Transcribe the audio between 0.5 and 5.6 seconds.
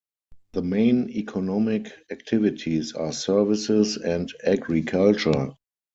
The main economic activities are services, and agriculture.